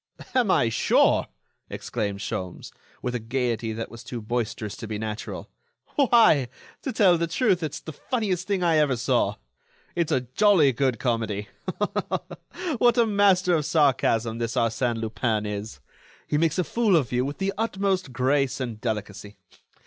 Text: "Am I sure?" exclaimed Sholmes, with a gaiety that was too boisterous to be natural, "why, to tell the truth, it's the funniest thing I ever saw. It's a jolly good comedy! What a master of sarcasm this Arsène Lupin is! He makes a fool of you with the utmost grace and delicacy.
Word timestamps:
"Am 0.33 0.49
I 0.49 0.69
sure?" 0.69 1.27
exclaimed 1.69 2.21
Sholmes, 2.21 2.71
with 3.03 3.13
a 3.13 3.19
gaiety 3.19 3.71
that 3.71 3.91
was 3.91 4.03
too 4.03 4.19
boisterous 4.19 4.75
to 4.77 4.87
be 4.87 4.97
natural, 4.97 5.47
"why, 5.95 6.47
to 6.81 6.91
tell 6.91 7.19
the 7.19 7.27
truth, 7.27 7.61
it's 7.61 7.79
the 7.79 7.93
funniest 7.93 8.47
thing 8.47 8.63
I 8.63 8.77
ever 8.77 8.95
saw. 8.95 9.35
It's 9.93 10.11
a 10.11 10.21
jolly 10.21 10.71
good 10.71 10.97
comedy! 10.97 11.49
What 12.79 12.97
a 12.97 13.05
master 13.05 13.53
of 13.53 13.63
sarcasm 13.63 14.39
this 14.39 14.55
Arsène 14.55 14.97
Lupin 14.99 15.45
is! 15.45 15.79
He 16.25 16.39
makes 16.39 16.57
a 16.57 16.63
fool 16.63 16.95
of 16.95 17.11
you 17.11 17.23
with 17.23 17.37
the 17.37 17.53
utmost 17.55 18.11
grace 18.11 18.59
and 18.59 18.81
delicacy. 18.81 19.37